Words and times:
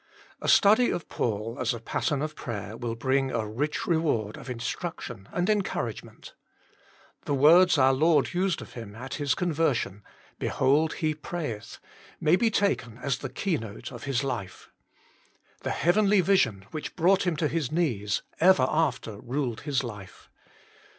A 0.41 0.47
study 0.47 0.89
of 0.89 1.07
Paul 1.09 1.57
as 1.59 1.75
a 1.75 1.79
pattern 1.79 2.23
of 2.23 2.33
prayer 2.35 2.75
will 2.75 2.95
bring 2.95 3.29
a 3.29 3.45
rich 3.47 3.85
reward 3.85 4.35
of 4.35 4.49
instruction 4.49 5.29
and 5.31 5.47
encouragement. 5.47 6.33
The 7.25 7.35
words 7.35 7.77
our 7.77 7.93
Lord 7.93 8.33
used 8.33 8.63
of 8.63 8.73
him 8.73 8.95
at 8.95 9.13
his 9.21 9.35
conversion," 9.35 10.01
Behold 10.39 10.93
he 10.93 11.13
prayeth," 11.13 11.77
may 12.19 12.35
be 12.35 12.49
taken 12.49 12.97
as 12.97 13.19
the 13.19 13.29
keynote 13.29 13.91
of 13.91 14.05
his 14.05 14.23
life. 14.23 14.71
The 15.61 15.69
heavenly 15.69 16.17
PAUL 16.17 16.31
A 16.31 16.37
PATTEKN 16.37 16.47
OF 16.47 16.47
PKAYER 16.47 16.47
157 16.49 16.57
vision 16.65 16.65
which 16.71 16.95
brought 16.95 17.27
him 17.27 17.35
to 17.35 17.47
his 17.47 17.71
knees 17.71 18.23
ever 18.39 18.65
after 18.67 19.19
ruled 19.19 19.61
his 19.61 19.83
life. 19.83 20.31